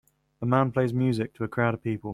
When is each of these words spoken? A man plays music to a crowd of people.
A 0.41 0.47
man 0.47 0.71
plays 0.71 0.95
music 0.95 1.35
to 1.35 1.43
a 1.43 1.47
crowd 1.47 1.75
of 1.75 1.83
people. 1.83 2.09